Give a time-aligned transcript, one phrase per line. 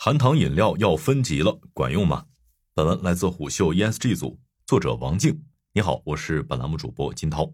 [0.00, 2.26] 含糖饮料要分级了，管用吗？
[2.72, 5.42] 本文来自虎嗅 ESG 组，作者王静。
[5.72, 7.52] 你好，我是本栏目主播金涛。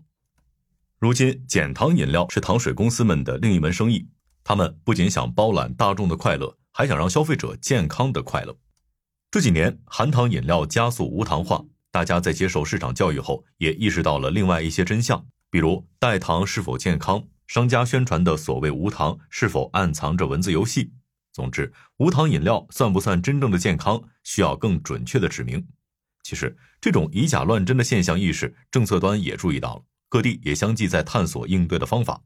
[0.98, 4.06] 如今，减糖饮料是糖水公司们的另一门生意。
[4.44, 8.54] 他们不仅想包揽大众的快乐，还想让消费者健康的快乐。
[9.30, 20.92] 这几年，含糖饮料加速无糖化，大家在接受市场教育后，也意识到了另外一些真相，比如代糖是否健康，商家宣传的所谓无糖是否暗藏着文字游戏。
[21.34, 25.66] 总之，无糖饮料算不算真正的健康，需要更准确的指明。
[26.22, 32.22] 其实，这种以假乱真的现象意识，政策端也注意到了，各地也相继在探索应对的方法。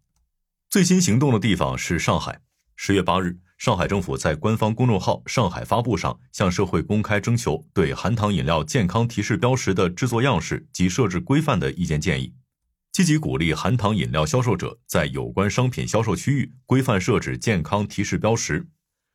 [0.69, 2.43] 最新行动的地方是上海。
[2.77, 12.35] 十月八日，上海政府在官方公众号“上海发布”上向社会公开征求对含糖饮料健康提示标识的制作样式及设置规范的意见建议，
[12.93, 18.69] 积极鼓励含糖饮料销售者在有关商品销售区域规范设置健康提示标识。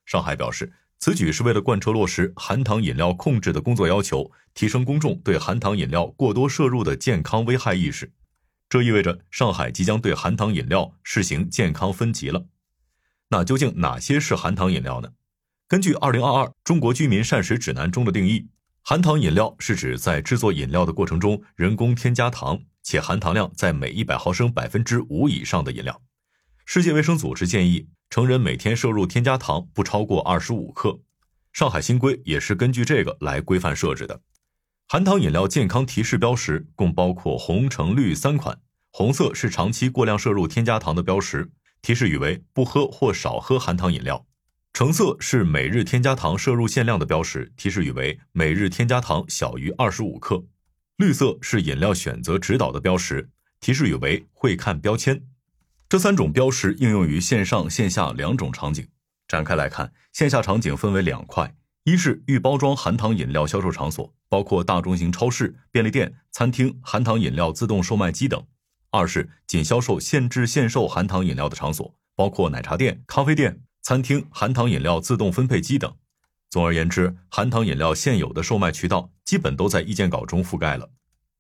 [0.06, 8.12] 上海表示，此举是为了贯彻落实含糖饮料控制的工作要求，提升公众对含糖饮料过多摄入的健康危害意识。
[8.70, 12.46] 这意味着上海即将对含糖饮料试行健康分级了。
[13.30, 15.10] 那究竟哪些是含糖饮料呢？
[15.68, 18.48] 根据《二零二二中国居民膳食指南》中的定义，
[18.82, 26.02] 含糖饮料是指在制作饮料的过程中人工添加糖，且含糖量在每一百毫升百分之五以上的饮料。
[26.66, 27.90] 世界卫生组织建议。
[28.14, 31.00] 成人每天摄入添加糖不超过二十五克，
[31.52, 34.22] 上海新规也是根据这个来规范设置的。
[34.88, 38.60] 含糖饮料健康提示标识共包括红、橙、绿三款。
[38.92, 41.50] 红色是长期过量摄入添加糖的标识，
[41.82, 44.28] 提示语为不喝或少喝含糖饮料；
[44.74, 50.46] 橙色是每日添加糖摄入限量的标识，提示语为每日添加糖小于二十五克；
[50.98, 55.20] 绿色是饮料选择指导的标识，提示语为会看标签。
[55.94, 58.88] 这三种标识应用于线上线下两种场景。
[59.28, 68.42] 展开来看，线下场景分为两块：一是预包装含糖饮料销售场所，包括大中型超市、便利店、餐厅、含糖饮料自动售卖机等；
[68.90, 75.96] 二是仅销售限制限售含糖饮料的场所，包括奶茶店、咖啡店、餐厅、含糖饮料自动分配机等。
[76.50, 80.90] 总而言之，含糖饮料现有的售卖渠道基本都在意见稿中覆盖了。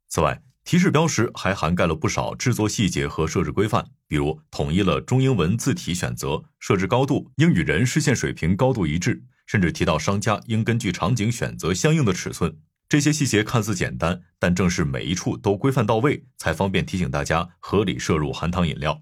[0.09, 12.57] 此外，提示标识还涵盖了不少制作细节和设置规范，比如统一了中英文字体选择、设置高度应与人视线水平高度一致，甚至提到商家应根据场景选择相应的尺寸。
[12.87, 19.01] 这些细节看似简单，但正是每一处都规范到位，才方便提醒大家合理摄入含糖饮料。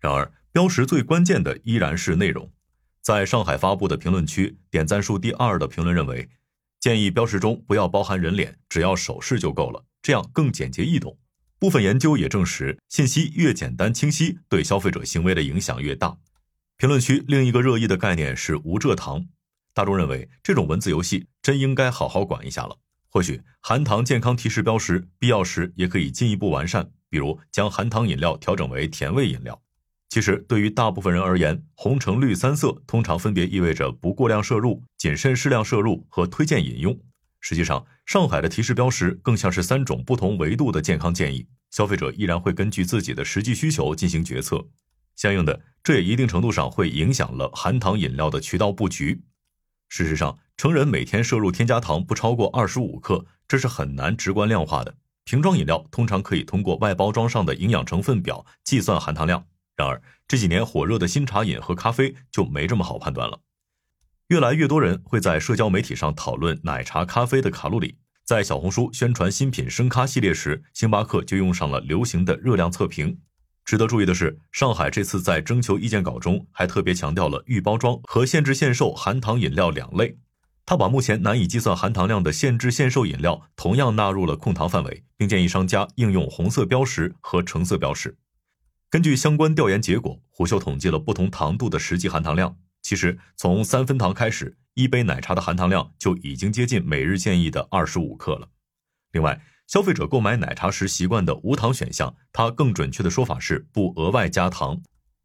[0.00, 2.50] 然而，标识最关键的依然是内容。
[3.02, 6.28] 在上海发布的评论区，点赞数第二的评论认为，
[6.80, 9.84] 建议标识中不要包含人脸，只要手势就够了。
[10.06, 11.18] 这样更简洁易懂。
[11.58, 16.16] 部分研究也证实，信息越简单清晰，对消费者行为的影响越大。
[16.76, 19.26] 评论区另一个热议的概念是无蔗糖，
[19.74, 22.78] 大众认为这种文字游戏真应该好好管一下了。
[23.08, 29.60] 或许含糖健康提示标识必要时也可以进一步完善，比如将含糖饮料调整为甜味饮料。
[30.08, 36.96] 其实对于大部分人而言，红橙绿三色通常分别意味着不过量摄入、谨慎适量摄入和推荐饮用。
[37.40, 44.64] 实际上，上海的提示标识更像是三种不同维度的健康建议，消费者依然会根据自己的实际需求进行决策。
[45.16, 49.24] 相应的，这也一定程度上会影响了含糖饮料的渠道布局。
[49.88, 54.94] 事实上，成人每天摄入添加糖不超过二十五克，这是很难直观量化的。
[55.24, 59.44] 瓶装饮料通常可以通过外包装上的营养成分表计算含糖量，
[59.76, 63.40] 然而这几年火热的新茶饮和咖啡就没这么好判断了。
[64.28, 67.96] 越来越多人会在社交媒体上讨论奶茶、咖啡的卡路里。
[68.24, 73.20] 在小红书宣传新品生咖系列时，星巴克就用上了流行的热量测评。
[73.64, 80.18] 值得注意的是，上海这次在征求意见稿中还特别强调了预包装和限制限售含糖饮料两类。
[80.64, 88.16] 他把目前难以计算含糖量的限制限售饮料同样纳入了控糖范围，并建议商家应用红色标识和橙色标识。
[88.90, 92.56] 根据相关调研结果，虎嗅统计了不同糖度的实际含糖量。
[92.86, 98.48] 其实，从三分糖开始，一杯奶茶的含糖量就已经接近每日建议的二十五克了。
[99.10, 104.80] 另外，消费者购买奶茶时习惯的无糖选项，它更准确的说法是不额外加糖。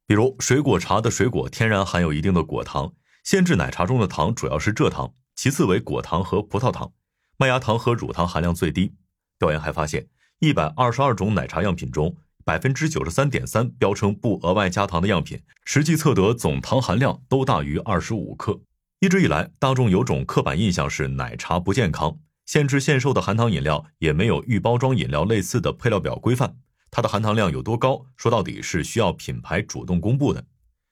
[0.08, 2.94] 比如，水果茶的水果天然含有一定的果糖，
[3.24, 6.94] 限制奶茶中的糖主要是蔗糖，其次为果糖和葡萄糖，
[7.38, 8.96] 麦芽糖和乳糖含量最低。
[9.38, 10.08] 调研还发现，
[10.40, 12.18] 一百二十二种奶茶样品中。
[12.44, 18.62] 百分之九十三点三标称不额外加糖的样品，实际测得总糖含量都大于二十五克。
[19.00, 26.56] 一直以来，大众有种刻板印象是奶茶不健康，限制限售的含糖饮料也没有预包装饮料类似的配料表规范，
[26.92, 30.46] 它的含糖量有多高，说到底是需要品牌主动公布的。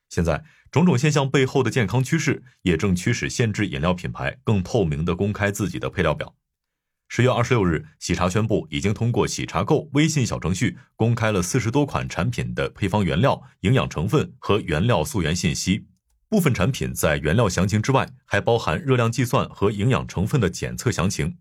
[0.08, 0.42] 现在
[0.72, 6.34] 种种现象背后的健康趋势，也正驱使限制饮料品牌更透明的公开自己的配料表。
[7.12, 15.88] 十月二十六日，喜茶宣布已经通过喜茶购微信小程序公开了四十多款产品的配方原料、营养成分和原料溯源信息。
[16.28, 21.36] 部分产品在原料详情之外，还包含热量计算和营养成分的检测详情。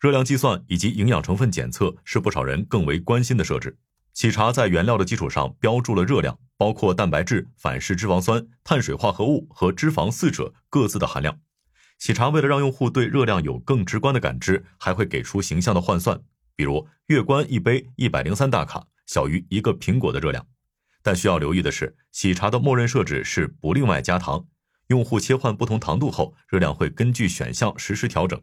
[0.00, 3.78] 热量计算以及营养成分检测是不少人更为关心的设置。
[4.14, 11.38] 喜茶在原料的基础上标注了热量，包括蛋白质、反式脂肪酸、碳水化合物和脂肪四者各自的含量。
[12.02, 16.20] 喜茶为了让用户对热量有更直观的感知，还会给出形象的换算，
[16.56, 20.44] 比如月冠一杯一百零三大卡，小于一个苹果的热量。
[21.00, 24.44] 但需要留意的是，喜茶的默认设置是不另外加糖，
[24.88, 28.42] 用户切换不同糖度后，热量会根据选项实时调整。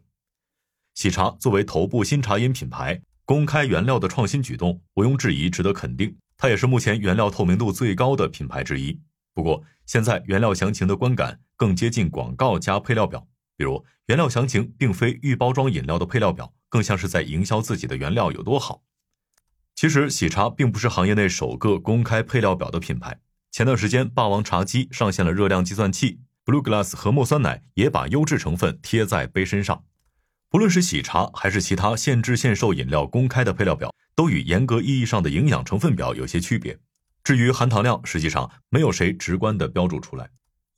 [0.94, 3.02] 喜茶作为头部新茶饮品牌。
[3.26, 8.98] 公开原料的创新举动毋庸置疑值得肯定，它也是目前原料透明度最高的品牌之一。
[9.34, 13.28] 不过，现在原料详情的观感更接近广告加配料表，
[13.60, 18.84] 比如原料详情并非预包装饮料的配料表，更像是在营销自己的原料有多好。
[19.74, 23.20] 其实，喜茶并不是行业内首个公开配料表的品牌。
[23.50, 29.84] 前段时间，霸王茶姬上线了热量计算器，Blue Glass 和墨酸奶也把优质成分贴在杯身上。
[30.48, 36.78] 不论是喜茶还是其他限制限售饮料公开的配料表，都与严格意义上的营养成分表有些区别。
[37.22, 40.30] 至于含糖量，实际上没有谁直观的标注出来，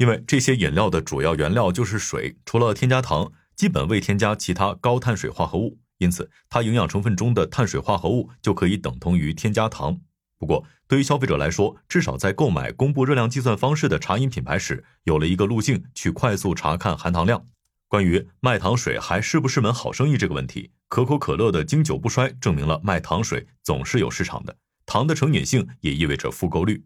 [0.02, 10.00] 因为这些饮料的主要原料就是水，除了添加糖，基本未添加其他高碳水化合物，因此它营养成分中的碳水化合物就可以等同于添加糖。
[10.40, 17.46] 不过，对于消费者来说，至少在购买公布热量计算方式的茶饮品牌时，有了一个路径去快速查看含糖量。
[17.86, 24.56] 关于卖糖水还是不是门好生意这个问题，可口可乐的经久不衰证明了卖糖水总是有市场的。
[24.84, 26.82] 糖的成瘾性也意味着复购率。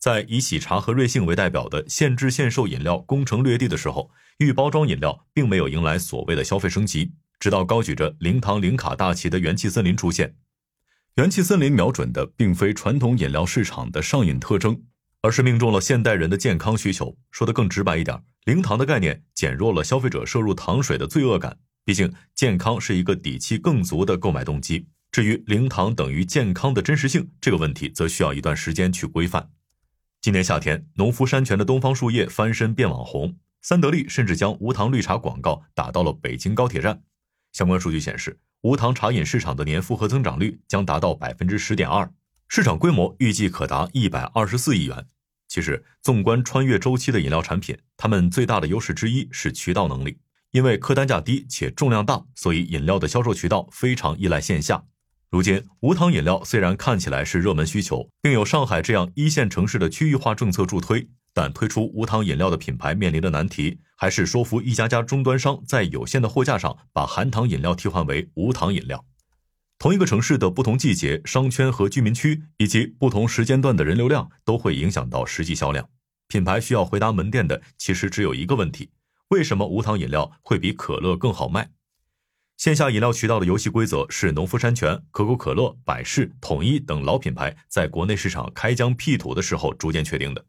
[0.00, 7.12] 在以喜茶和瑞幸为代表的限制限售饮料攻城略地的时候，预包装饮料并没有迎来所谓的消费升级。
[7.38, 10.34] 直到高举着零糖零卡大旗的元气森林出现，
[11.16, 14.82] 元气森林瞄准的并非传统饮料市场的上瘾特征。
[15.22, 17.14] 而是命中了现代人的健康需求。
[17.30, 21.58] 说的更直白一点，零糖的概念减弱了消费者摄入糖水的罪恶感。
[21.84, 24.86] 毕竟，健康是一个底气更足的购买动机。
[25.12, 29.50] 至于零糖等于健康的真实性这个问题，则需要一段时间去规范。
[30.22, 37.02] 今年夏天，农夫山泉的东方树叶翻身变网红，三得利甚至将无糖绿茶广告打到了北京高铁站。
[37.52, 42.12] 相关数据显示，无糖茶饮市场的年复合增长率将达到百分之十点二。
[42.48, 45.06] 市场规模预计可达一百二十四亿元。
[45.48, 50.18] 其实，纵观穿越周期的饮料产品，它们最大的优势之一是渠道能力。
[50.50, 54.84] 因为客单价低且重量大，所以饮料的销售渠道非常依赖线下。
[55.30, 69.04] 如今，无糖饮料虽然看起来是热门需求，并有上海这样一线城市的区域化政策助推，但推出无糖饮料的品牌面临的难题，还是说服一家家终端商在有限的货架上把含糖饮料替换为无糖饮料。
[69.78, 75.88] 同一个城市的不同季节、商圈和居民区，以及不同时间段的人流量，都会影响到实际销量。
[76.26, 78.90] 品牌需要回答门店的，其实只有一个问题：
[79.28, 81.70] 为什么无糖饮料会比可乐更好卖？
[82.60, 90.44] 线下饮料渠道的游戏规则是农夫山泉、可口可乐、百事、统一等老品牌在国内市场开疆辟土的时候逐渐确定的。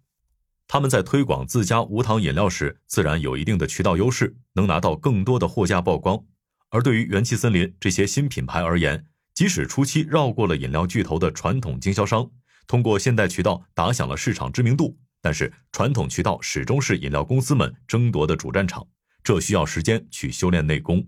[0.68, 6.22] 他们在推广自家无糖饮料时，自然有一定的渠道优势，能拿到更多的货架曝光。
[6.68, 12.30] 而对于元气森林这些新品牌而言，即使初期绕过了饮料巨头的传统经销商，
[12.68, 18.86] 通过现代渠道打响了市场知名度，但是传统渠道始终是饮料公司们争夺的主战场，
[19.24, 21.08] 这需要时间去修炼内功。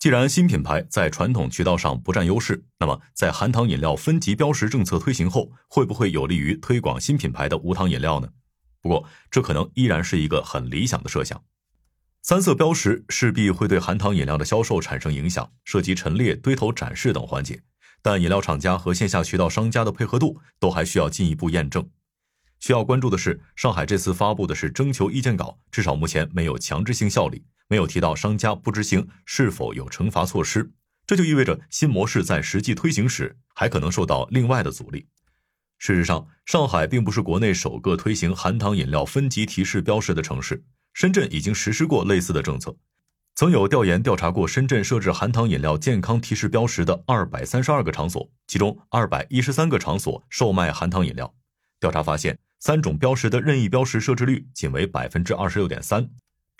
[0.00, 8.30] 既然新品牌在传统渠道上不占优势，那么在含糖饮料分级标识政策推行后，会不会有利于推广新品牌的无糖饮料呢？
[8.80, 11.44] 不过，这可能依然是一个很理想的设想。
[12.22, 17.60] 三色标识势必会对含糖饮料的销售产生影响，涉及陈列、堆头展示等环节。
[18.00, 21.86] 但饮料厂家和线下渠道商家的配合度都还需要进一步验证。
[22.58, 30.72] 需要关注的是，上海这次发布的是征求意见稿，至少目前没有强制性效力，没有提到商家不执行是否有惩罚措施。
[31.06, 35.06] 这就意味着新模式在实际推行时还可能受到另外的阻力。
[35.78, 40.62] 事实上，上海并不是国内首个推行含糖饮料分级提示标识的城市。
[40.92, 42.76] 深圳已经实施过类似的政策，
[43.36, 51.32] 曾有调研调查过深圳设置含糖饮料健康提示标识的二百三十二个场所，其中二百一十三个场所售卖含糖饮料。
[51.78, 56.10] 调查发现，三种标识的任意标识设置率仅为百分之二十六点三。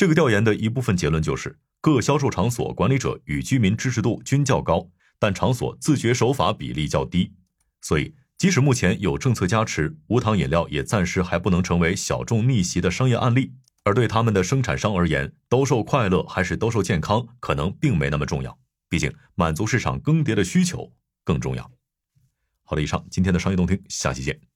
[0.01, 4.89] 这个调研的一部分结论就是，各销售场所管理者与居民支持度均较高，
[5.19, 7.35] 但场所自觉守法比例较低。
[7.83, 13.53] 所以，即使目前有政策加持，无糖饮料也暂时还不能成为小众逆袭的商业案例。
[13.85, 18.59] 而对他们的生产商而言，兜售快乐还是兜售健康，可能并没那么重要。
[18.89, 20.91] 毕竟，满足市场更迭的需求
[21.27, 21.71] 更重要。
[22.63, 24.50] 好了，以上今天的商业动听，下期见。